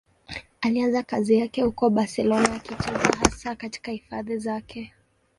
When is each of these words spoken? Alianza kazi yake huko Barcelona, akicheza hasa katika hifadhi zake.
Alianza 0.61 1.03
kazi 1.03 1.35
yake 1.37 1.61
huko 1.61 1.89
Barcelona, 1.89 2.53
akicheza 2.55 3.09
hasa 3.23 3.55
katika 3.55 3.91
hifadhi 3.91 4.37
zake. 4.37 4.93